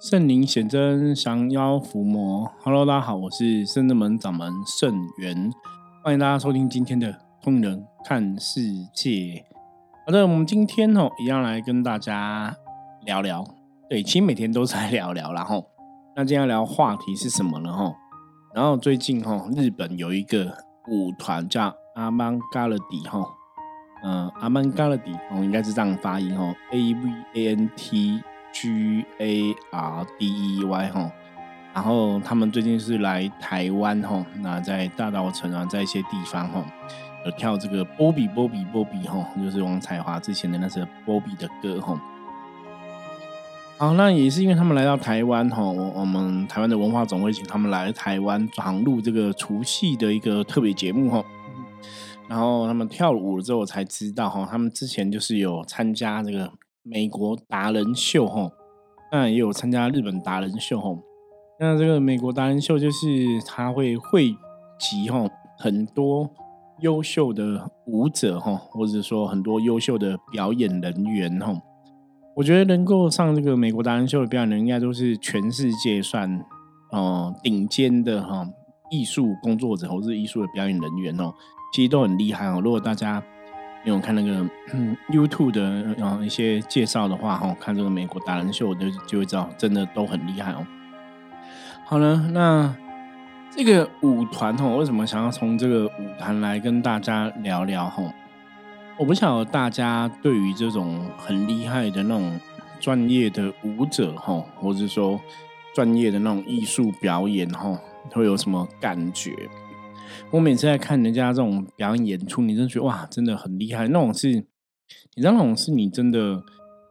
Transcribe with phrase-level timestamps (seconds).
[0.00, 2.50] 圣灵显真，降妖伏魔。
[2.62, 5.50] Hello，大家好，我是圣智门掌门圣元，
[6.02, 8.60] 欢迎大家收听今天的《通人看世
[8.92, 9.10] 界》。
[10.04, 12.54] 好的，我们今天哦，一样来跟大家
[13.06, 13.44] 聊聊。
[13.88, 15.64] 对，其实每天都在聊聊，然后
[16.16, 17.72] 那今天聊话题是什么呢？
[17.72, 17.94] 哈，
[18.52, 20.52] 然后最近哈，日本有一个
[20.88, 23.24] 舞团叫阿曼嘎勒迪哈，
[24.02, 28.20] 嗯，阿曼嘎勒迪哦，应该是这样发音哦，A V A N T。
[28.54, 31.10] G A R D E Y 哈，
[31.74, 36.64] 然后他们最近是来台湾哈，那在大道城啊，在一些地方哈，
[37.26, 42.00] 有跳这个波比波比波比哈，就是王彩华之前的那首波比的歌哈。
[43.76, 51.24] 好，那也是因为他们来到台湾哈，我我们台湾的文化总会请他们来台湾转录这个除夕的一个特别节目哈。
[52.28, 56.52] 然后他们跳舞了之后，我才知道哈，他们之前就是有参加这个。
[56.86, 58.50] 美国达人秀哈，
[59.10, 60.90] 那也有参加日本达人秀哈。
[61.58, 64.36] 那这个美国达人秀就是他会汇
[64.78, 65.26] 集哈
[65.58, 66.28] 很多
[66.80, 71.58] 优秀的舞者哈，或者说很多优秀的表演人员哈。
[72.36, 76.44] 我觉得能够上这个美国达人秀的表演人，应该都是全世界算
[76.90, 78.46] 哦顶尖的哈
[78.90, 81.32] 艺术工作者或者艺术的表演人员哦，
[81.72, 82.60] 其实都很厉害哦。
[82.62, 83.24] 如果大家
[83.84, 90.66] 因为我看那个嗯 YouTube 的然后一些介绍的话，哈，看这个美国达人秀，我就就会知道，真的都很厉害哦。
[91.84, 92.74] 好了，那
[93.54, 98.02] 这个舞团哈，为什么想要从这个舞团来跟大家聊聊哈？
[98.98, 102.40] 我不晓得大家对于这种很厉害的那种
[102.80, 105.20] 专业的舞者哈，或者说
[105.74, 107.78] 专业的那种艺术表演哈，
[108.12, 109.32] 会有什么感觉？
[110.30, 113.86] 我每次在看人家这种表演演出，你真觉得哇，真的很厉害。
[113.88, 116.42] 那种是，你知道那种是你真的，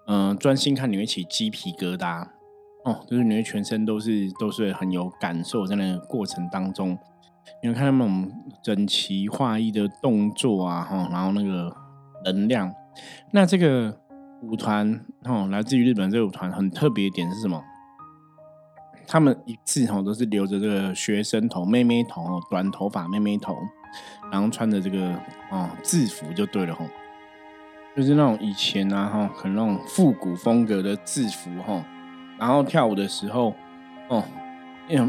[0.07, 2.27] 嗯，专心看你会起鸡皮疙瘩
[2.85, 6.97] 哦，就是你会全身都是都是很有感受，在那个过程当中，
[7.61, 8.31] 你会看到那种
[8.63, 11.75] 整齐划一的动作啊，哈，然后那个
[12.25, 12.73] 能量。
[13.31, 13.97] 那这个
[14.41, 17.63] 舞团哦，来自于日本这个舞团很特别点是什么？
[19.07, 23.57] 他们一次吼都是留着这个学生头、妹妹头哦，短头发妹妹头，
[24.31, 25.13] 然后穿着这个
[25.49, 26.85] 哦制服就对了吼，
[27.95, 31.83] 就是那种以前啊哈，可能那种复古风格的制服哈，
[32.39, 33.53] 然后跳舞的时候
[34.07, 34.23] 哦，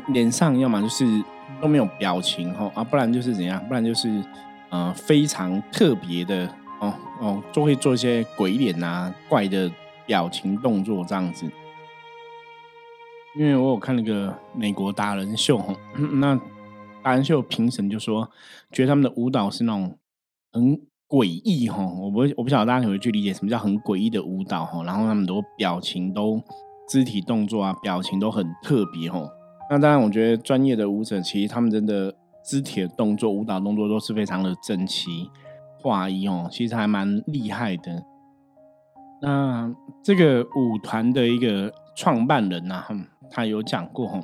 [0.09, 1.05] 脸上要么就是
[1.61, 4.23] 都没有表情哈，啊，不然就是怎样，不然就是
[4.71, 6.47] 呃非常特别的
[6.81, 9.71] 哦哦，就会做一些鬼脸啊、怪的
[10.05, 11.51] 表情动作这样子。
[13.37, 15.75] 因为我有看那个美国达人秀哈，
[16.21, 16.39] 那
[17.03, 18.31] 达人秀评审就说，
[18.71, 19.99] 觉得他们的舞蹈是那种
[20.53, 26.41] 很诡异哈，我不我不晓得大家可不可以去理解什么叫很诡异的舞蹈哈，然后他们都表情都
[26.89, 29.21] 肢体动作啊，表情都很特别哈。
[29.69, 32.15] 那当然，我觉得专业的舞者其实他们真的
[32.45, 35.29] 肢体的动作、舞蹈动作都是非常的整齐
[35.81, 38.05] 划一哦，其实还蛮厉害的。
[39.21, 42.85] 那这个舞团的一个创办人呐，
[43.31, 44.21] 他有讲过哈，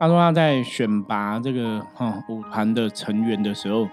[0.00, 3.88] 他说他在选拔这个哈舞团的成员的时候，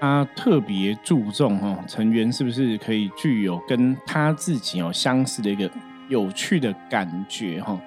[0.00, 5.70] 他特别注重哈成员是不是可以具有跟他自己有相似的一个
[6.08, 7.78] 有趣的感觉哈。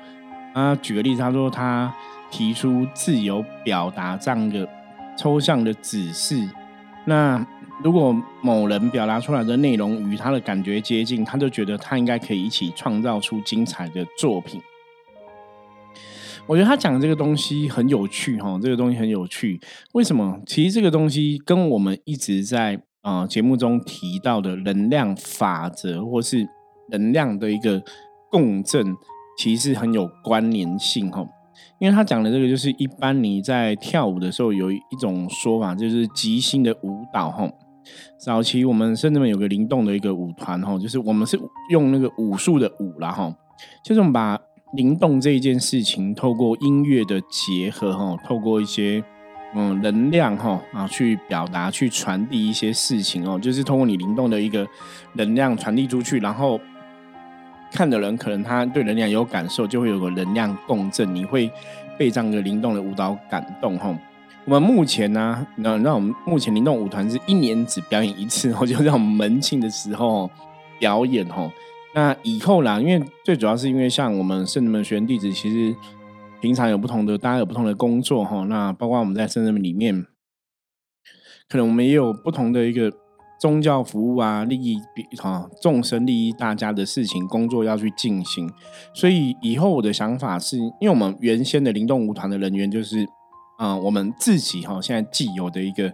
[0.54, 1.94] 啊，举个例子，他说他
[2.32, 4.68] 提出自由表达这样一个
[5.18, 6.48] 抽象的指示，
[7.06, 7.46] 那
[7.84, 14.62] 如果某人表达出来的内容与他的感觉接近，他就觉得他应该可以一起创造出精彩的作品。
[16.50, 19.62] 我觉得他讲的这个东西很有趣哈，这个东西很有趣。
[19.94, 20.42] 为什么？
[20.48, 26.50] 其实这个东西跟我们一直在啊节目中提到的能量法则，或是
[26.90, 27.84] 能量的一个
[28.32, 28.84] 共振，
[29.38, 31.24] 其实很有关联性哈。
[31.80, 37.48] 因为他讲的这个，就是一般你在跳舞的时候有一种说法，就是即兴的舞蹈哈。
[38.18, 41.40] 早期我们甚至们有个灵动的一个舞团哈，就是我们是
[41.70, 43.32] 用那个武术的舞啦哈，
[43.86, 44.42] 就是我们把。
[44.74, 49.04] 灵动这一件事情，透过音乐的结合，哈，透过一些
[49.56, 54.68] 嗯能量，哈啊，去表达、去传递一些事情哦，就是通过你灵动的一个
[55.14, 56.62] 能量传递出去，然后
[57.72, 61.52] 看的人可能他对能量有感受，就会有个能量共振，你会
[61.98, 63.98] 被这样一个灵动的舞蹈感动，哈。
[64.46, 70.30] 我们目前呢，那那我们目前灵动舞团是一年只表演一次，哦，就在我们门庆的时候
[70.78, 71.52] 表演，哈。
[71.96, 75.76] 那以后啦，因为最主要是因为像我们圣人门学员弟子，其实
[76.40, 78.46] 平常有不同的，大家有不同的工作哈。
[78.46, 80.06] 那包括我们在圣人门里面，
[81.48, 82.92] 可能我们也有不同的一个
[83.42, 84.78] 宗教服务啊，利益
[85.18, 88.50] 哈众生利益大家的事情工作要去进行。
[88.94, 93.08] 所以以后我的想法是，因为我们原先的灵动舞团的人员就是，
[93.58, 95.92] 啊，我们自己哈现在既有的一个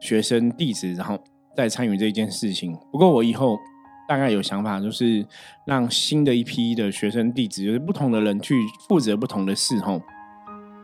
[0.00, 1.18] 学生弟子，然后
[1.56, 2.76] 再参与这件事情。
[2.92, 3.58] 不过我以后
[4.10, 5.24] 大概有想法，就是
[5.64, 8.56] 让新的一批的学生弟子，就是不同的人去
[8.88, 10.02] 负责不同的事吼。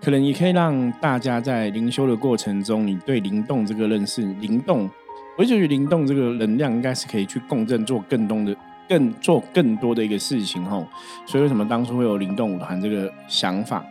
[0.01, 4.89] 可能也可以让大家在灵修的过程中，你对灵动这个认识，灵动，
[5.37, 8.57] 我就觉得灵动这个能量应该是可以去共振，做更多的、
[8.89, 10.87] 更做更多的一个事情吼。
[11.27, 13.85] 所以为什么当初会有灵动舞团这个想法？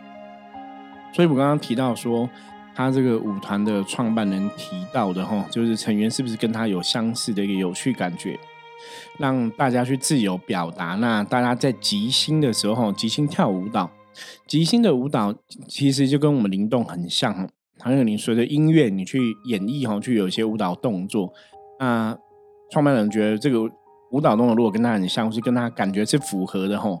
[1.12, 2.26] 所以我刚刚提到说，
[2.74, 8.38] 他这个舞团的创办人提到的吼，就是成员是不是跟他有相似的一个有趣感觉，
[9.18, 10.94] 让大家去自由表达。
[10.96, 13.90] 那大家在即兴的时候，即兴跳舞蹈。
[14.46, 15.34] 即兴的舞蹈
[15.68, 21.32] 其实就跟我们灵动很像，还有你随着音乐你去演绎哈，去有一些舞蹈动作。
[21.78, 22.16] 那
[22.70, 23.60] 创办人觉得这个
[24.12, 26.98] 舞蹈动作如果跟他很像，是跟他感觉是符合的哈，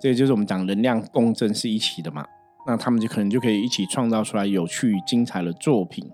[0.00, 2.24] 这就是我们讲能量共振是一起的嘛。
[2.66, 6.04] 那他们就可能就可以一起创造出来有趣精彩的作品。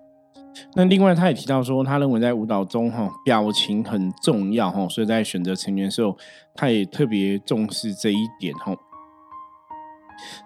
[0.74, 6.16] 那另外他也提到说，他认为在舞蹈中哈表情很重要哈，所以在选择成员的时候，
[6.54, 8.74] 他也特别重视这一点哈。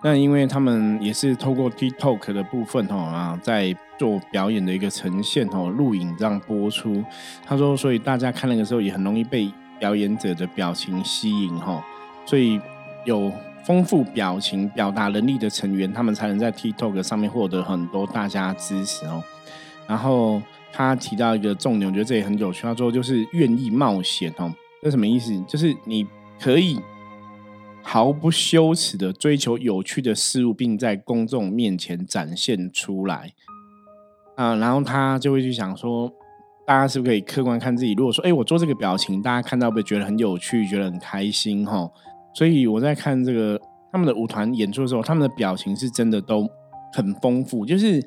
[0.02, 7.04] 那因为他们也是透过 TikTok 的部分哈啊，在做表演的一个呈现哈，录影这样播出。
[7.44, 11.84] 他说，所以大家看那个时候也很容易被表演者的表情吸引哈。
[12.24, 12.60] 所以
[13.04, 13.30] 有
[13.64, 19.22] 丰富表情表达能力的成员，他们才能在 TikTok 上面获得很多大家支持哦。
[19.86, 20.40] 然后
[20.72, 22.62] 他提到一个重点，我觉得这也很有趣。
[22.62, 24.52] 他说，就是愿意冒险哦。
[24.82, 25.38] 这什么意思？
[25.48, 26.06] 就是你
[26.40, 26.80] 可以。
[27.88, 33.32] 毫不羞耻的追求有趣的事物，并在公众面前展现出来
[34.34, 34.56] 啊！
[34.56, 36.12] 然后他就会去想说，
[36.66, 37.92] 大家是不是可以客观看自己？
[37.92, 41.88] 如果说，哎，我做这个表情，大家看到会觉得很有趣，觉得很开心哈？
[42.34, 43.56] 所以我在看这个
[43.92, 46.44] 他们的舞团演出的时候，他们的表情是真的都
[46.92, 48.04] 很丰富，就是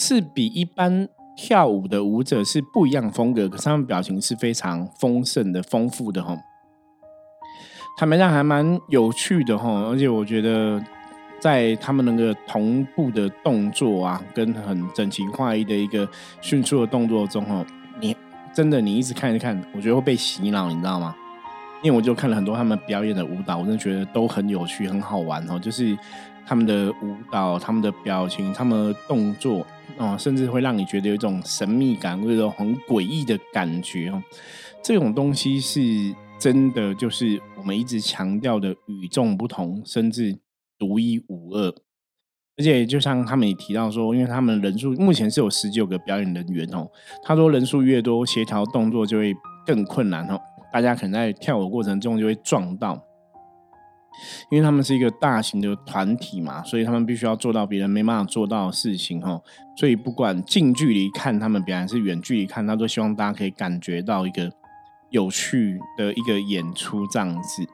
[0.00, 1.06] 是比一般
[1.36, 6.34] 跳舞的舞者是不一样风格，可是他们表情是非常丰盛的、丰富的哈。
[7.98, 10.82] 坦白讲还蛮有趣的哈，而且我觉得
[11.38, 16.08] 在他们那个同步的动作啊，跟很整齐划一的一个
[16.40, 17.62] 迅速的动作中哈，
[18.00, 18.16] 你
[18.54, 21.14] 真的你一直看一看，我觉得会被洗脑，你知道吗？
[21.82, 25.58] 因为我就看了很多他们表演的舞蹈，我真的觉得都很有趣、很好玩哦。
[25.58, 25.96] 就是
[26.50, 29.64] 他们的舞蹈、他们的表情、他们的动作
[29.98, 34.20] 哦，甚至会让你觉得有一种神秘感，或者很诡异的感觉哦。
[34.82, 35.80] 这种东西是。
[36.40, 40.38] 真的就是我们一直强调的与众不同，甚至
[40.78, 41.68] 独一无二。
[42.56, 46.90] 而且就像他们也提到说，因为他们人数目前是有十九个表演人员哦。
[47.22, 49.34] 他说人数越多，协调动作就会
[49.66, 50.40] 更困难哦。
[50.72, 52.98] 大家可能在跳舞过程中就会撞到，
[54.50, 59.42] 因为他们是一个大型的团体嘛，所以他们必须要做到别人没办法做到的事情哦。
[59.76, 64.50] 所以不管近距离看他们表演，是远距离看，他都希望大家可以感觉到一个。
[65.10, 67.66] 有趣的一个演出这样子，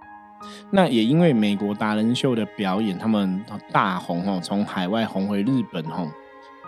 [0.71, 6.11] 那也因为美国达人秀的表演，他们大红哦，从海外红回日本哦，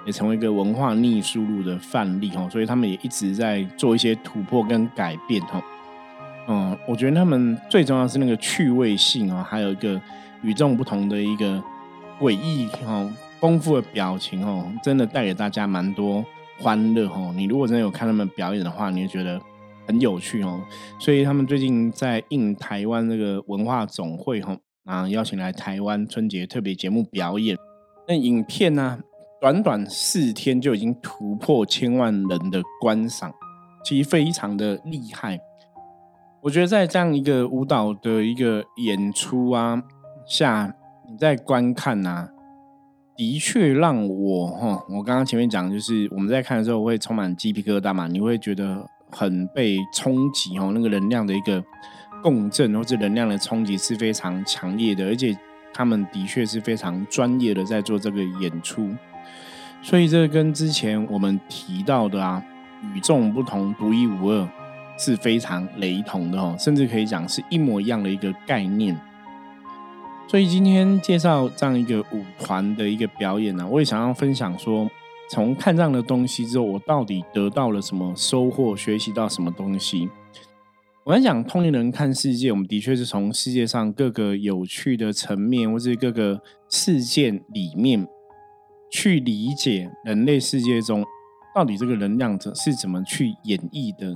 [0.04, 5.62] 也成为一个文化逆输入的范例哦，所以他们也一直在做一些突破跟改变哦。
[6.48, 10.00] 嗯，我觉得他们最重要是那个趣味性哦，还有一个
[10.42, 11.62] 与众不同的一个
[12.18, 13.08] 诡异哦，
[13.38, 16.24] 丰富的表情哦，真的带给大家蛮多
[16.58, 17.32] 欢乐哦。
[17.36, 19.40] 你如果真的有看他们表演的话，你会觉得。
[19.86, 20.60] 很有趣哦，
[20.98, 27.56] 所以他们最近在应台湾那个文化总会哈啊邀请来台湾春节特别节目表演。
[28.06, 28.98] 那影片呢，
[29.40, 33.32] 短短四天就已经突破千万人的观赏，
[33.82, 35.40] 其实非常的厉害。
[36.48, 39.82] 我觉得在这样一个舞蹈的一个演出啊
[40.26, 40.74] 下，
[41.06, 42.26] 你在观看呐，
[43.14, 48.86] 的确让我哈，我刚刚前面讲就是我们在看的时候会充满鸡皮疙瘩嘛，你会觉得。
[49.10, 51.64] 很被冲击哦，那个能量的一个
[52.22, 55.34] 共振或者能量的冲击是非常强烈的，而且
[55.72, 58.90] 他们的确是非常专业的在做这个演出，
[59.80, 62.44] 所以这跟之前我们提到的啊
[62.94, 64.46] 与众不同、独一无二
[64.98, 68.98] 是非常雷同的哦，甚至可以讲是一模一样的一个概念。
[70.28, 74.90] 所以今天介绍这样一个舞团的一个表演呢，我也想要分享说。
[75.30, 78.74] 从看这样的东西之后，我到底得到了什么收获？
[78.74, 80.08] 学习到什么东西？
[81.04, 86.40] 我在讲通灵人看世界，我们的确是从世界上各个有趣的层面，或是各个
[86.70, 88.08] 事件里面
[88.90, 91.04] 去理解人类世界中
[91.54, 94.14] 到底这个能量者是怎么去演绎的。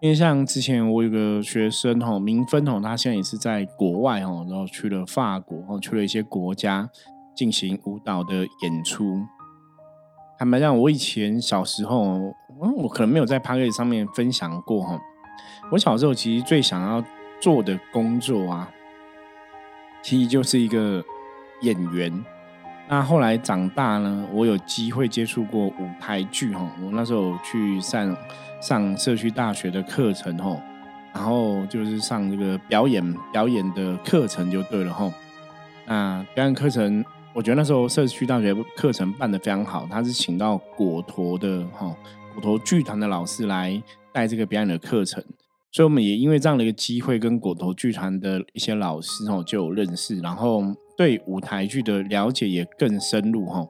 [0.00, 6.88] 因为像之前我有个学生哈，明芬哈，他现在也是在国外哦，然后去了法国，哦，去了一些国家
[7.36, 9.20] 进行舞蹈的演出。
[10.38, 14.98] 坦白讲，我以前小时候，嗯，我可能没有在 p a r k 上面分享过哈。
[15.70, 17.04] 我小时候其实最想要
[17.38, 18.70] 做的工作啊，
[20.02, 21.04] 其实就是一个
[21.60, 22.24] 演员。
[22.90, 26.68] 那后来长大呢，我有机会接触过舞台剧哈。
[26.84, 28.16] 我那时候去上
[28.60, 30.60] 上社区大学的课程哈，
[31.14, 35.08] 然后就是上这个表演表演的课程就对了哈。
[35.86, 37.04] 那表演课程。
[37.32, 41.86] 我觉得那时候社区大学课程办得非常好，他是请到果陀的哈
[42.34, 43.80] 果陀剧团的老师来
[44.12, 45.22] 带这个表演的课程，
[45.70, 50.60] 所以我们也因为这样的一个机会，跟果陀剧团的一些老师哦就有认识，然后
[51.00, 53.60] 对舞台剧的了解也更深入哈。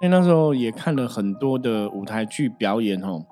[0.00, 3.22] 因为那时候也看了很多的舞台剧表演哦，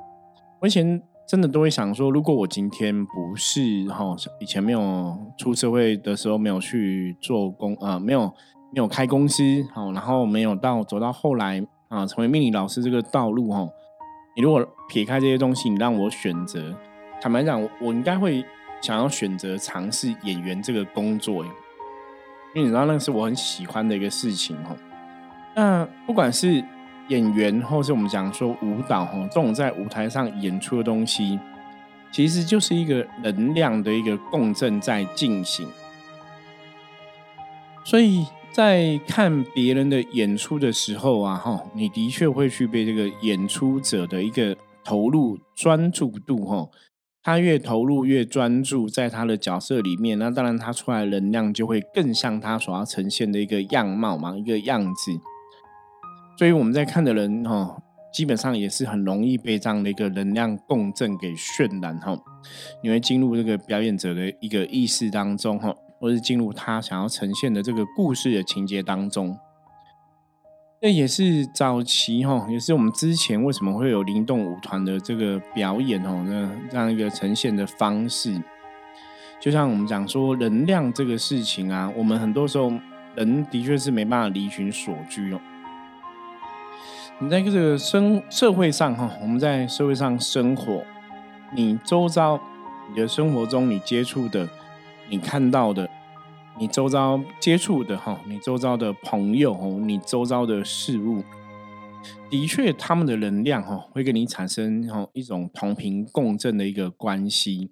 [0.60, 8.30] 我以前真的都会想说，如果我今天不是哈以前没有出社会的时候没有去做工啊没有。
[8.74, 13.68] 没有开公司，好，然后没有到走到后来啊，成为命理老师这个道路，哈，
[14.34, 16.74] 你如果撇开这些东西，你让我选择，
[17.20, 18.42] 坦白讲，我应该会
[18.80, 21.44] 想要选择尝试演员这个工作，
[22.54, 24.76] 因为你知道那是我很喜欢的一个事情，哦。
[25.54, 26.64] 那不管是
[27.08, 31.38] 演员，或是我们讲说舞蹈，哈，这种在舞台上演出的东西，
[32.10, 35.68] 其实就是一个能量的一个共振在进行，
[37.84, 38.26] 所以。
[38.52, 44.54] 在看别人的演出的时候啊，哈，你的确会去被这个演出者的一个
[44.84, 46.68] 投入专注度，哈，
[47.22, 55.12] 他越投入越专注在他的角色里面，那当然他出来的能量就会更像他所要呈现的一个样貌嘛，一个样子。
[56.36, 57.80] 所以我们在看的人，哈，
[58.12, 62.18] 基本上也是很容易被这样的一个能量共振给渲染，哈，
[62.82, 65.74] 你会进入这个表演者的一个意识当中，哈。
[66.00, 69.38] 或是进入他想要呈现的这个故事的情节当中，
[70.82, 78.36] 这也是早期哈，也是我们之前为什么会有灵动舞团的这个表演哦，那这样一个呈现的方式。
[79.38, 82.72] 就像我们讲说能量这个事情啊，我们很多时候
[83.14, 85.40] 人的确是没办法离群所居哦。
[87.20, 90.82] 你在这个生社会上哈，我们在社会上生活，
[91.54, 92.40] 你周遭
[92.90, 94.48] 你的生活中你接触的。
[95.08, 95.88] 你看到的，
[96.58, 101.24] 你周遭接触的哈，你周遭的朋友哦，你周遭的事物，
[102.30, 107.70] 的确，他们的能量哈，会跟你产生哈一种同频共振的一个关系。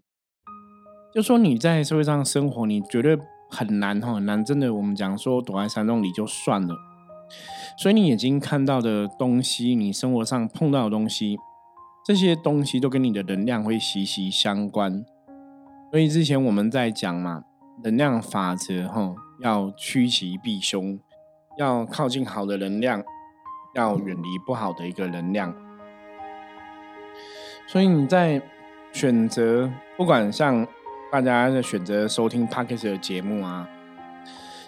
[1.14, 3.18] 就说你在社会上生活，你绝对
[3.50, 4.72] 很难哈，很难真的。
[4.72, 6.76] 我们讲说躲在山洞里就算了，
[7.78, 11.36] 所以你眼睛看到的东西，你生活上碰到的东西，
[12.04, 15.04] 这些东西都跟你的能量会息息相关。
[15.90, 17.42] 所以之前我们在讲嘛，
[17.82, 20.98] 能量法则哈，要趋吉避凶，
[21.56, 23.02] 要靠近好的能量，
[23.74, 25.54] 要远离不好的一个能量。
[27.66, 28.42] 所以你在
[28.92, 30.66] 选择，不管像
[31.10, 33.68] 大家在选择收听 p o d c a s 的节目啊，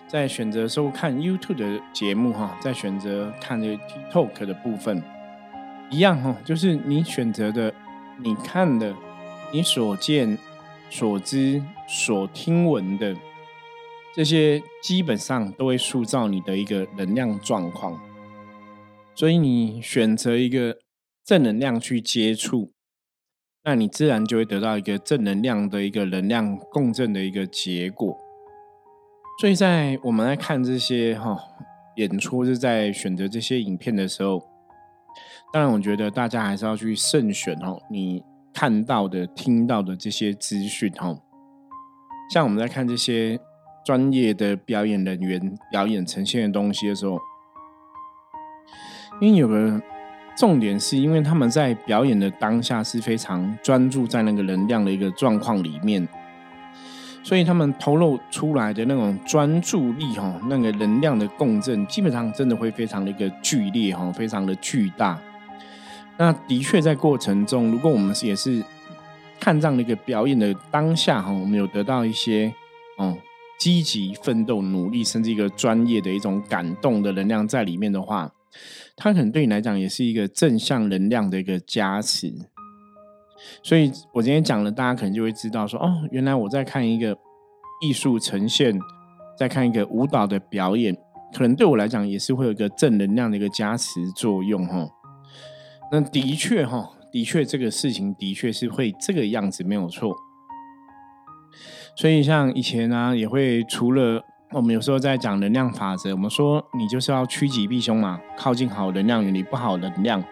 [0.06, 5.02] 在选择收看 YouTube 的节目哈，在选择看这 TikTok 的部分，
[5.90, 7.74] 一样哈，就是你选择的，
[8.18, 8.94] 你看的，
[9.52, 10.38] 你所见。
[10.94, 13.16] 所知、所听闻的
[14.14, 17.98] 这些，基本上都会塑造你的一个能量状况。
[19.14, 20.76] 所以，你选择一个
[21.24, 22.72] 正能量去接触，
[23.64, 28.14] 那你自然就会得到一个正能量的一个能量共振的一个结果。
[29.40, 31.38] 所以在我们来看这些哈
[31.96, 34.46] 演出，是在选择这些影片的时候，
[35.54, 38.22] 当然，我觉得大家还是要去慎选哦，你。
[38.52, 41.16] 看到的、听到的这些资讯，哈，
[42.32, 43.38] 像我们在看这些
[43.84, 47.18] 专业的表演人员表演呈现的东西的时候，
[49.20, 49.80] 因为有个
[50.36, 56.06] 重点，是因为他们在表演的当下是非常专注在那个能量的一个状况里面，
[57.22, 65.20] 所以他们透露出来的那种专注力，哈，那个能量的共振，基本上真的会非常的一个剧烈，哈，非常的巨大。
[66.22, 68.62] 那的确，在过程中，如果我们也是
[69.40, 72.54] 看这样的一个表演的当下哈，我们有得到一些
[72.96, 73.18] 哦
[73.58, 78.32] 积极奋斗、努力，甚至一个专业的一种感动的能量在里面的话，
[78.94, 82.32] 它可能对你来讲也是一个正向能量的一个加持。
[83.60, 87.18] 所以我今天讲了，大家可能就会知道说，哦，原来我在看一个
[87.80, 88.78] 艺术呈现，
[89.36, 90.96] 在看一个舞蹈的表演，
[91.34, 94.88] 可能对我来讲也是会有一个正能量的一个加持作用哈。
[95.94, 100.16] 那的确哈，的确这个事情的确是会这个样子，没有错。
[101.94, 110.24] 所以像以前呢，也会除了我们有时候在讲能量法则，我们说你就是要趋吉避凶嘛，靠近好能量，远离不好能量。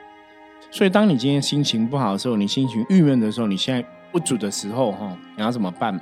[0.71, 5.95] 所以当你今天心情不好的时候，你心情郁闷的时候，你现在不足的时候，哈，你要怎么办？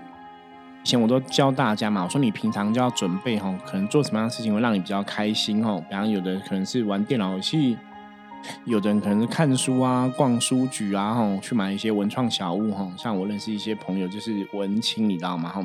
[0.85, 5.81] 以前我都教大家嘛，我说你平常就要准备哈，可能做什么样的事情会让你比较开心哈。
[5.81, 7.77] 比方有的可能是玩电脑游戏，
[8.65, 12.91] 有的人可能是看书啊、逛书局啊，哈，去买一些文创小物哈。
[12.97, 15.51] 像我认识一些朋友就是文青，你知道吗？
[15.51, 15.63] 哈，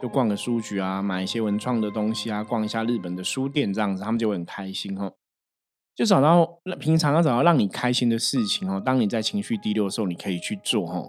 [0.00, 5.10] 就逛个书局啊，买一些文创的东西啊，逛一下日本的书店这样子，他们就会很开心哈。
[5.94, 8.80] 就找到平常要找到让你开心的事情哦。
[8.82, 11.02] 当你在情绪低落的时候，你可以去做哈。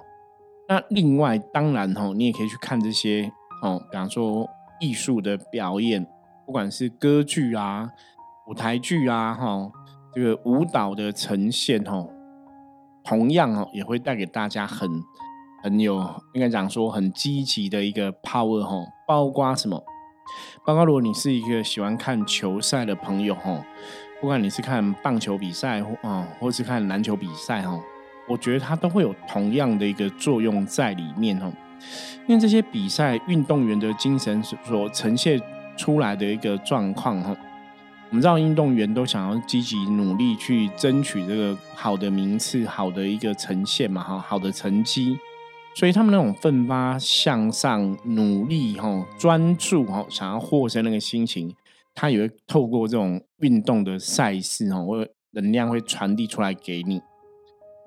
[0.68, 3.32] 那另外，当然哈，你也可以去看这些
[3.62, 4.46] 哦，比方说
[4.82, 6.06] 艺术的表演，
[6.46, 7.90] 不管是歌剧啊、
[8.48, 9.72] 舞台剧啊，哈，
[10.16, 12.10] 这个舞蹈的呈现哦，
[13.04, 14.90] 同样哦，也会带给大家很
[15.64, 16.04] 很有
[16.34, 18.76] 应该讲说很积极的一个 power 哈。
[19.08, 19.84] 包括什么？
[20.66, 23.64] 包括如果你是一个喜欢看球赛的朋友哈，
[24.22, 27.80] 不管你是看棒球比赛或啊，或是看篮球比赛哈。
[28.30, 31.52] 我觉得它都会有同样的一个作用在里面哦，
[32.26, 35.38] 因为这些比赛运动员的精神所呈现
[35.76, 37.36] 出来的一个状况哈，
[38.14, 45.18] 我们知道运动员都想要积极努力去争取这个好的名次、好的一个呈现嘛哈，好的成绩，
[45.76, 51.52] 所以他们那种奋发向上、努力哈、专注哈，想要获胜那个心情，
[51.96, 57.02] 他也会透过这种运动的赛事哈，或能量会传递出来给你。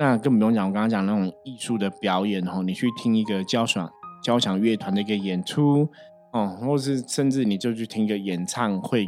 [0.01, 3.89] 那更不用讲，我刚刚讲那种艺术的表演哦，你去听一个交响
[4.25, 5.89] 交响乐团的一个演出
[6.33, 9.07] 哦，或是甚至你就去听一个演唱会，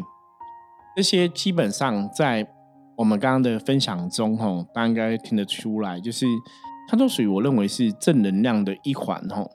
[0.98, 2.44] 这些基本上在
[2.96, 6.26] 我们刚刚的分享中吼，大家应该听得出来，就是
[6.88, 9.48] 它都属于我认为是正能量的一环吼。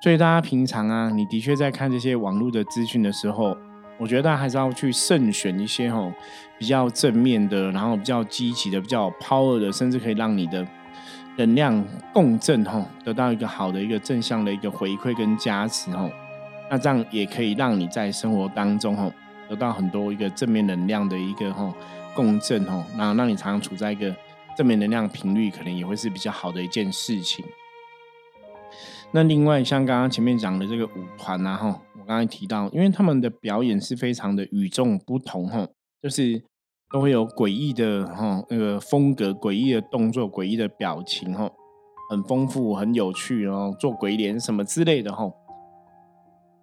[0.00, 3.56] 所以大家平常啊，你的确在看这些网络的资讯的时候。
[3.98, 6.12] 我觉得大家还是要去慎选一些吼
[6.56, 10.64] 比较正面的，然后比较积极的、比较 power 的，甚至可以让你的
[11.36, 16.08] 能量共振吼，得到一个好的一个正向的一个回馈跟加持吼。
[16.70, 19.10] 那这样也可以让你在生活当中哈
[19.48, 21.72] 得到很多一个正面能量的一个哈
[22.14, 24.14] 共振哈，那让你常常处在一个
[24.56, 27.44] 正面能量频率，可能也会是比较好的一件事情。
[29.10, 35.66] 那另外像刚刚前面讲的这个舞团啊，哈，我刚才提到，因为他们的表演是非常的与众不同，哈，
[36.02, 36.42] 就是
[36.92, 41.50] 都会有诡异的哈那个风格、诡异的动作、诡异的表情，哈，
[42.10, 45.30] 很丰富、很有趣哦，做鬼脸什么之类的，哈，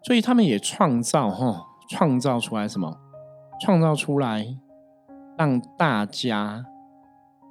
[0.03, 2.97] 所以他们也创造哈，创造出来什么？
[3.61, 4.45] 创造出来
[5.37, 6.65] 让大家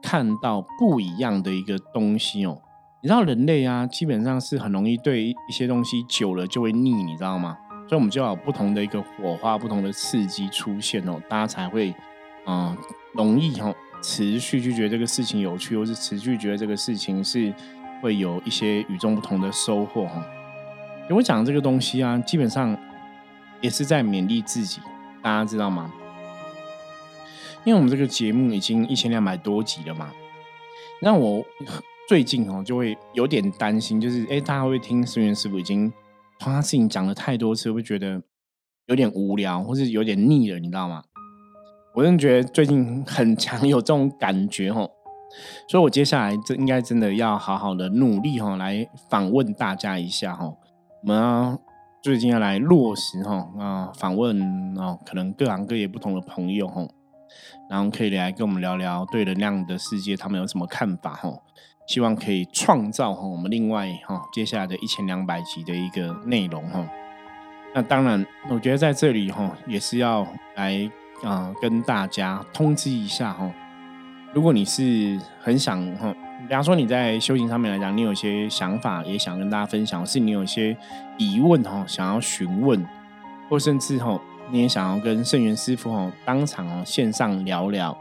[0.03, 2.61] 看到不一样的一个东西哦。
[3.03, 7.57] 你知道人类啊，基本上是很容易对一些东西久了就会腻，你知道吗？
[7.87, 11.95] 所以我们就要有不同的一个火花、不同的刺激出现哦，大家才会
[12.47, 12.75] 嗯
[13.15, 13.71] 容易哈
[14.03, 17.53] 持续去觉得这个事情有趣，或是持续觉得这个事情是
[18.03, 20.25] 会有一些与众不同的收获哈。
[21.11, 22.75] 我讲这个东西啊，基本上
[23.65, 24.83] 也是在勉励自己，
[25.23, 25.91] 大家知道吗？
[27.65, 30.13] 因为我们这个节目已经一千两百多集了嘛，
[31.01, 31.43] 那我。
[32.07, 35.91] 最近哦，就会有点担心，就是哎，大家会听孙元师傅已经
[36.39, 38.21] 同样事情讲了太多次，会觉得
[38.89, 41.03] 有点无聊，或是有点腻了，你知道吗？
[41.95, 44.91] 我真的觉得最近很强有这种感觉哦，
[45.67, 50.45] 所以我接下来这应该真的要好好的努力哈，来访问大家一下哈。
[51.03, 51.59] 我们要
[52.05, 54.39] 最近要来落实哈啊，访问
[54.77, 56.87] 哦，可能各行各业不同的朋友哈，
[57.71, 61.33] 然后可以来跟我们聊聊对能量的世界他们有什么看法哈。
[61.87, 66.87] 希望可以创造哈我们另外哈接下来的一千两百集的一个内容哈。
[67.75, 70.91] 那当然，我觉得在这里哈也是要来
[71.23, 73.51] 啊跟大家通知一下哈。
[74.35, 76.15] 如果你是很想哈，
[76.47, 80.77] 比方说你在修行上面来讲，你有些想法也想跟大家分享，是你有些
[81.17, 82.87] 疑问哈想要询问，
[83.49, 87.97] 或甚至哈你也想要跟圣元师傅哈当场哦线上聊聊，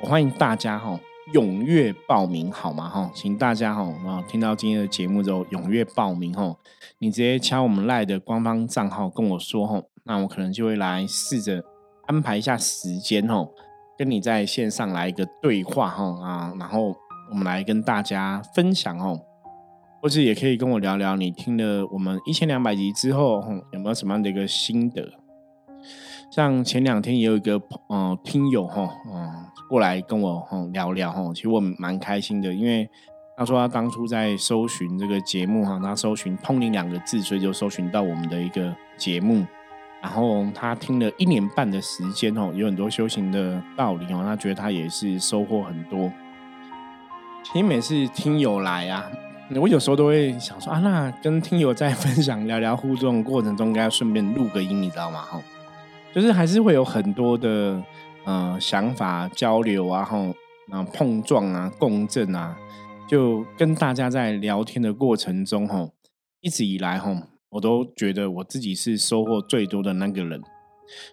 [0.00, 0.98] 我欢迎大家哈。
[1.34, 2.88] 踊跃报名好吗？
[2.88, 6.54] 哈，请大家哈啊，听到今天的节目之后，踊跃报名哈。
[6.98, 11.64] 你直接敲我们赖的官方账号跟我说哈，那我可能就会来试着
[12.06, 13.44] 安排一下时间哈，
[13.98, 16.94] 跟你在线上来一个对话哈啊，然后
[17.30, 19.20] 我们来跟大家分享哦，
[20.00, 25.12] 或者也可以跟我聊聊你听了我们一千两百集之后，有没有什么样的一个心得？
[26.30, 29.46] 像前两天也有一个朋听友哈嗯。
[29.68, 32.88] 过来跟我哈聊聊哈，其实我蛮开心的，因为
[33.36, 39.44] 他说他当初在搜寻这个节目哈，他搜寻“通灵”两个字，所以就搜寻到我们的一个节目。
[40.00, 46.12] 然后他听了一年半的时间哦，有很多修行的道理哦，他觉得他也是收获很多。
[47.52, 49.08] 其实每次听友来啊，
[49.54, 55.22] 我有时候都会想说啊，那跟听友在分享聊聊互动过程中，应该顺便录个音，你知道吗？
[55.22, 55.40] 哈，
[56.12, 57.80] 就是还是会有很多的
[58.24, 60.18] 呃想法交流啊，哈，
[60.68, 62.56] 那碰撞啊，共振啊。
[63.08, 65.88] 就跟大家在聊天的过程中，哈，
[66.40, 67.16] 一直以来，哈，
[67.50, 70.42] 我都觉得我自己是收获最多的那个人，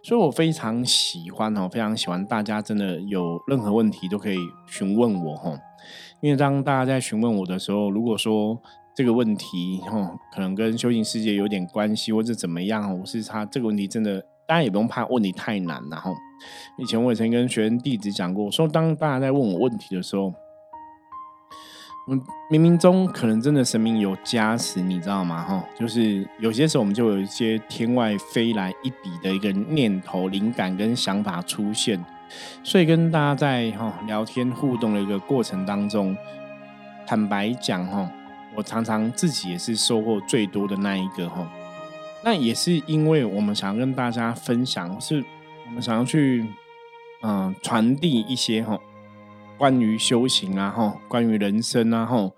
[0.02, 5.52] 所以我非常喜欢，哈，非常喜欢大家真的有任何问题都可以询问我，哈，
[6.24, 8.58] 因为当大家在询问我的时候，如果说
[8.96, 16.16] 这个问题，哈，可能跟修行世界有点关系，或者怎么样，我是他这个问题真的，大家也不用怕问题太难，然后，
[16.78, 20.34] 以前我也曾跟学生弟子讲过，说当大家在问我问题的时候。
[22.10, 25.42] 嗯，冥冥中可能真的神明有加持，你知道吗？
[25.42, 32.04] 哈，就是有些时候我们就有一些天外飞来一笔的一个念头、灵感跟想法出现，
[32.64, 36.16] 所以跟大家在哈聊天互动的一个过程当中，
[37.06, 38.10] 坦白讲哈，
[38.56, 41.48] 我常常自己也是收获最多的那一个哈。
[42.24, 45.24] 那也是因为我们想要跟大家分享，是
[45.66, 46.46] 我们想要去
[47.22, 48.80] 嗯传递一些哈。
[49.56, 52.32] 关于修行啊，哈，关于人生啊，哈，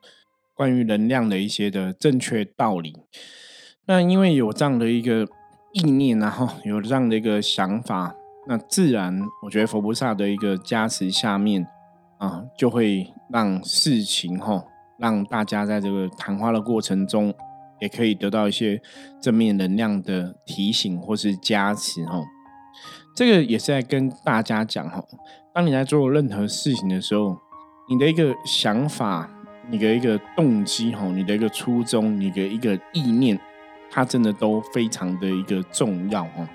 [0.53, 2.93] 关于能量的一些的正确道理。
[3.87, 5.27] 那因为有这样的一个
[5.71, 8.15] 意念，然后有这样的一个想法，
[8.47, 11.65] 那自然我觉得佛菩萨的一个加持下面
[12.17, 14.63] 啊，就会让事情哈，
[14.99, 17.33] 让大家在这个谈话的过程中，
[17.79, 18.81] 也可以得到一些
[19.19, 22.21] 正面能量的提醒或是加持哈。
[23.15, 25.03] 这个也是在跟大家讲哈。
[25.53, 27.37] 当你在做任何事情的时候，
[27.89, 29.29] 你的一个想法、
[29.69, 33.39] 你的一个动机、哈，你的一个初衷、你的一个意念，
[33.89, 36.47] 它真的都非常的一个重要哈。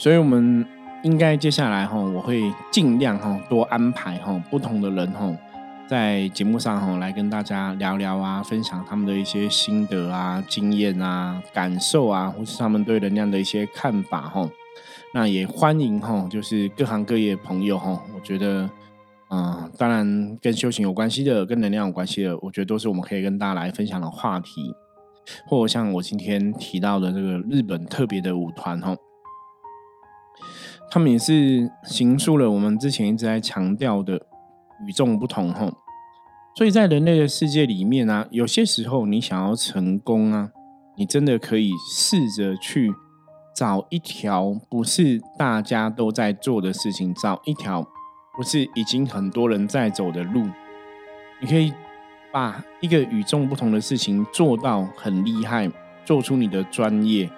[0.00, 0.64] 所以，我们
[1.02, 5.30] 应该接下来哈，我会尽量哈多安排哈不同的人哈，
[5.86, 14.48] 在节目上哈来跟大家聊聊啊，分享他们的一些心得啊、经验啊、感受啊，或是他们对能量的一些看法哈。
[15.12, 18.70] 那也欢迎哈，就是各行各业朋友哈，我觉得，
[19.28, 24.74] 嗯，当然跟修行有关系的，跟能量有关系的，我觉得都是我们可以跟大家来分享的话题。
[25.46, 28.96] 或者像我今天提到的这个日本特别的舞团哈，
[30.90, 34.20] 他们也是行述了我们之前一直在强调的
[34.86, 35.72] 与众不同吼。
[36.56, 40.50] 所以在人类的世界里面呢，有些时候你想要成功啊，
[40.96, 42.92] 你真的可以试着去。
[43.52, 47.86] 找一条不是大家都在做的事情，找一条
[48.34, 50.44] 不是已经很多人在走的路，
[51.42, 51.70] 你可以
[52.32, 55.70] 把一个与众不同的事情做到很厉害，
[56.06, 57.28] 做出你的专业。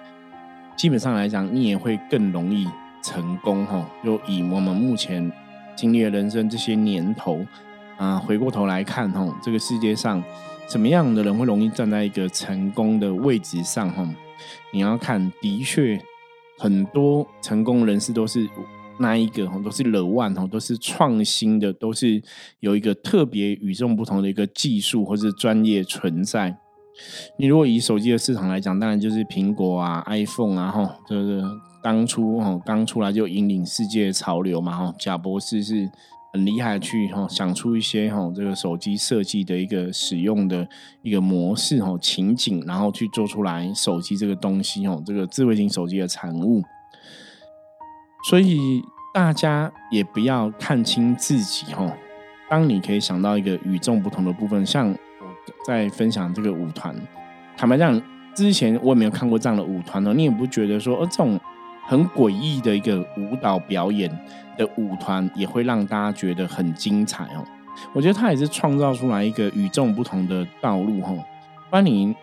[0.77, 2.69] 基本上来讲，你也会更容易
[3.03, 3.87] 成功哈。
[4.03, 5.31] 就以我们目前
[5.75, 7.45] 经历了人生这些年头
[7.97, 10.23] 啊，回过头来看哈，这个世界上
[10.67, 14.07] 什么样的人会容易站在一个成功的位置上哈？
[14.71, 16.01] 你要看，的确。
[16.59, 18.47] 很多成功人士都是
[18.99, 22.21] 那一个哈，都是乐万哈，都是创新的，都是
[22.59, 26.55] 有一个特别与众不同的一个技术或是专业存在。
[27.37, 31.43] 你如果以手机的市场来讲，当然就是苹果啊、iPhone 啊哈，这个
[31.83, 34.95] 当初哈刚出来就引领世界潮流嘛哈。
[34.97, 35.91] 贾博士是。
[36.35, 40.67] 很厉害，去哈想出一些哈这个手机设计的一个使用的
[41.03, 46.63] 一个模式哈情景，然后去做出来手机这个东西哈这个智慧型手机的产物。
[48.27, 48.81] 所以
[49.13, 51.95] 大家也不要看清自己哈。
[52.49, 54.97] 当你可以想到一个与众不同的部分，像我
[55.67, 56.95] 在分享这个舞团，
[57.55, 58.01] 坦白讲，
[58.33, 61.39] 之前我也没有看过这样的舞团哦，你也不觉得说，呃，这种
[61.87, 64.09] 很诡异的一个舞蹈表演。
[64.55, 67.43] 的舞团也会让大家觉得很精彩哦。
[67.91, 71.11] 我觉得他也是创造出来一个与众不同的道路哈。
[71.71, 72.15] 不然你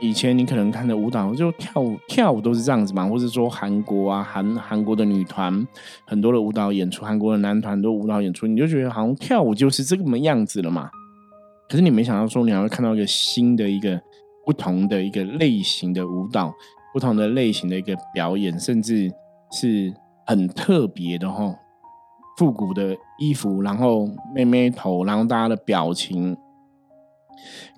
[0.00, 5.64] 以前你可能看的舞蹈就跳舞跳舞都是这样子嘛，或者说韩国啊韩韩国的女团
[6.04, 10.90] 很多的舞蹈演出，韩国的男团都舞蹈演出，你就觉得好像跳舞就是这么样子了嘛。
[11.68, 13.96] 可是你没想到说你还会看到一个新的一个
[14.44, 16.52] 不同的一个类型的舞蹈，
[16.96, 19.12] 不同的类型的一个表演，甚至
[19.50, 19.92] 是
[20.26, 21.54] 很特别的哈。
[22.38, 26.34] 复古的衣服，然后妹妹头，然后大家的表情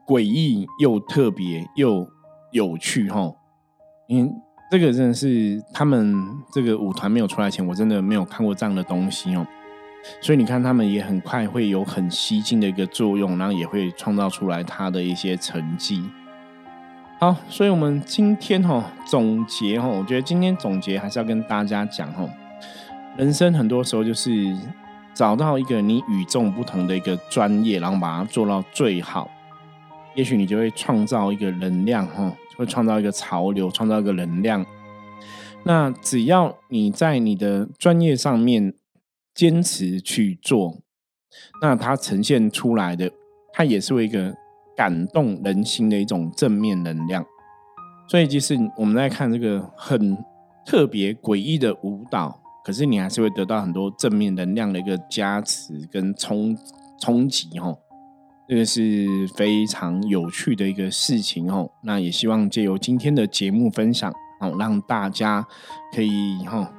[0.07, 2.07] 诡异又特别又
[2.53, 3.35] 有趣哈。
[4.07, 4.33] 因为
[4.71, 6.15] 这个真的是他们
[6.53, 9.45] 这个舞团没有出来前，我真的没有看过这样的东西哦。
[10.21, 16.05] 所以你看他们也很快会有很吸睛的一个作用，然后也会创造出来他的一些成绩。
[17.21, 22.25] 好，所以我们今天哈总结哈，我觉得今天总结还是要跟大家讲哈，
[23.17, 24.57] 人生很多时候就是
[25.13, 29.29] 找到一个你与众不同的一个专业，然后把它做到最好，
[30.15, 34.65] 也许你就会创造一个能量哈，会创造一个潮流，创造一个能量。
[35.65, 38.73] 那只要你在你的专业上面
[39.35, 40.79] 坚持去做，
[41.61, 43.11] 那它呈现出来的，
[43.53, 44.37] 它也是为一个
[44.79, 47.27] 感动人心的一种正面能量。
[48.09, 50.17] 所以，即使我们在看这个很
[50.65, 56.57] 特别诡异的舞蹈，可是你还是会得到很多正面能量的一个加持跟冲
[57.01, 57.77] 冲击哦。
[58.49, 61.69] 这个是非常有趣的一个事情哦。
[61.83, 64.11] 那也希望借由今天的节目分享。
[64.41, 65.45] 哦，让大家
[65.93, 66.73] 可以哈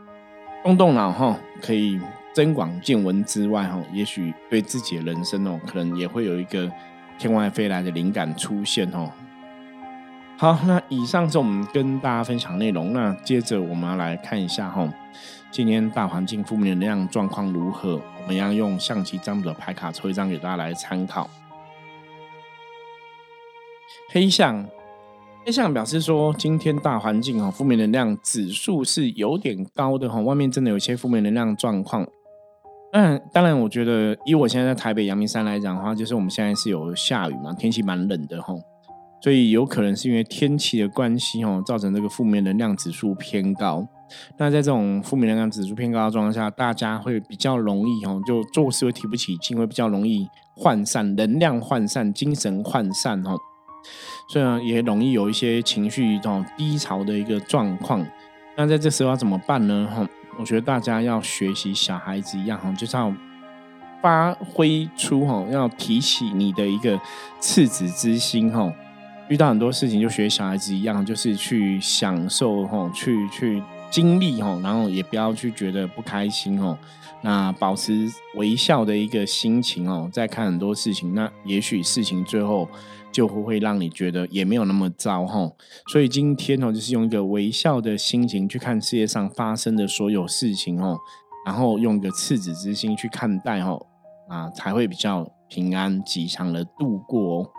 [0.64, 2.00] 动动脑哈，可以
[2.34, 6.72] 增广见闻之外哈，也许对自己的人生哦，可能也会有一个
[7.20, 9.12] 天外飞来的灵感出现哦。
[10.38, 12.94] 好，那以上是我们跟大家分享内容。
[12.94, 14.88] 那接着我们要来看一下哈，
[15.52, 18.02] 今天大环境负面能量状况如何？
[18.22, 21.30] 我们要用象棋占卜的牌卡抽一张给大家来参考。
[24.12, 24.66] 黑象。
[25.46, 32.08] 黑象表示说，今天大环境哈，负面能量指数是有点高的哈，外面真的有一些负面能量状况。
[32.92, 38.60] 嗯，当然，我觉得以我现在在台北阳明山来讲的话，就是我们现在是有下雨嘛，天气蛮冷的吼，
[39.22, 43.88] 所以有可能是因为天气的关系哈，造成这个负面能量指数偏高。
[44.40, 53.36] 那在这种负面能量指数偏高的状况下，大家会比较容易哈，就做事会提不起劲，会比较容易涣散，能量涣散，精神涣散哈。
[54.34, 58.04] 虽然也容易有一些情绪这种低潮的一个状况，
[58.58, 59.88] 那在这时候要怎么办呢？
[59.96, 60.08] 哈，
[60.40, 63.14] 我觉得大家要学习小孩子一样哈，就是要
[64.02, 66.98] 发挥出哈，要提起你的一个
[67.42, 68.72] 赤子之心哈。
[69.28, 76.78] 遇到很多事情就学小孩子一样，就是去享受哈，去去经历哈，然后也不要去觉得不开心哦。
[77.22, 82.68] 那保持微笑的一个心情哦，在看很多事情，那也许事情最后。
[83.12, 85.52] 就会让你觉得也没有那么糟哈，
[85.92, 90.96] 所以今天哦，就是用一个微笑的心情去看世界上发生的所有事情哦，
[91.44, 93.84] 然后用一个赤子之心去看待哦，
[94.30, 97.50] 啊，才会比较平安吉祥的度过哦。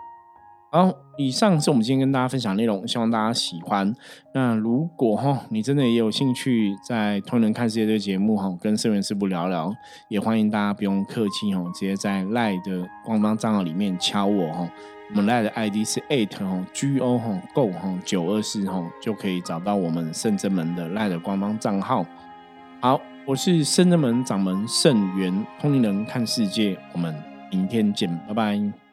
[0.73, 3.93] 好，以上是我们今天跟大家分享内容，希望大家喜欢。
[4.33, 9.75] 那如果哈，你真的也有兴趣在《通人看世界》这个节目哈，跟圣元师傅聊聊，
[10.07, 14.69] 也欢迎大家不用客气哦，直接在赖的官方账号里面敲我哈。
[15.09, 22.05] 我们赖的 ID 是 eight 吼 G O 吼 Go 吼九二四哈，就可以找到我们圣真门的赖的官方账号。
[22.79, 27.13] 好，我是圣真门掌门圣元通灵人看世界，我们
[27.51, 28.90] 明天见，拜拜。